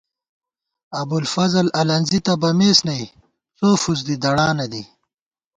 ابُوالفضل 1.01 1.65
الَنزی 1.81 2.19
تہ 2.25 2.33
بمېس 2.41 2.79
نئ، 2.87 3.03
څو 3.57 3.67
فُسدِی 3.81 4.15
دڑانہ 4.23 4.65
دی 4.71 4.83